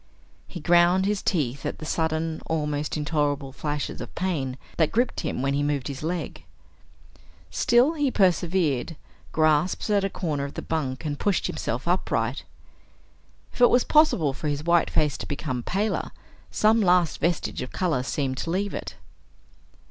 He 0.47 0.59
ground 0.59 1.05
his 1.05 1.21
teeth 1.21 1.63
at 1.63 1.77
the 1.77 1.85
sudden, 1.85 2.41
almost 2.47 2.97
intolerable 2.97 3.51
flashes 3.51 4.01
of 4.01 4.15
pain 4.15 4.57
that 4.77 4.91
gripped 4.91 5.19
him 5.19 5.43
when 5.43 5.53
he 5.53 5.61
moved 5.61 5.87
his 5.87 6.01
leg. 6.01 6.43
Still 7.51 7.93
he 7.93 8.09
persevered, 8.09 8.95
grasped 9.31 9.87
at 9.91 10.03
a 10.03 10.09
corner 10.09 10.45
of 10.45 10.55
the 10.55 10.63
bunk 10.63 11.05
and 11.05 11.19
pushed 11.19 11.45
himself 11.45 11.87
upright. 11.87 12.41
If 13.53 13.61
it 13.61 13.69
was 13.69 13.83
possible 13.83 14.33
for 14.33 14.47
his 14.47 14.63
white 14.63 14.89
face 14.89 15.17
to 15.17 15.27
become 15.27 15.61
paler, 15.61 16.09
some 16.49 16.81
last 16.81 17.19
vestige 17.19 17.61
of 17.61 17.71
color 17.71 18.01
seemed 18.01 18.37
to 18.37 18.49
leave 18.49 18.73
it. 18.73 18.95